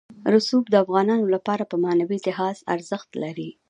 رسوب 0.33 0.63
د 0.69 0.75
افغانانو 0.83 1.25
لپاره 1.35 1.63
په 1.71 1.75
معنوي 1.83 2.17
لحاظ 2.27 2.57
ارزښت 2.73 3.09
لري. 3.23 3.49